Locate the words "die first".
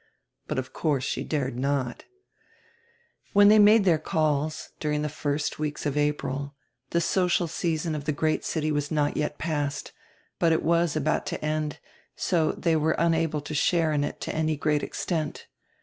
5.03-5.59